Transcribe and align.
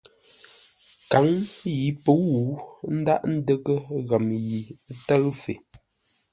Kǎŋ 1.11 1.25
yi 1.79 1.89
pə̌u 2.03 2.23
ə́ 2.87 2.93
dǎghʼ 3.05 3.23
də́ghʼə́ 3.45 3.77
ghəm 4.09 4.27
yi 4.49 4.59
ə́ 4.89 4.93
tə́ʉ 5.07 5.25
fe. 5.41 5.53